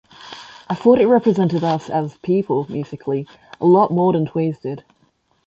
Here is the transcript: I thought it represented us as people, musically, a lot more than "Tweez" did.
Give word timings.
I 0.67 0.73
thought 0.73 0.99
it 0.99 1.05
represented 1.05 1.63
us 1.63 1.87
as 1.87 2.17
people, 2.23 2.65
musically, 2.69 3.27
a 3.59 3.67
lot 3.67 3.91
more 3.91 4.13
than 4.13 4.25
"Tweez" 4.25 4.59
did. 4.59 4.83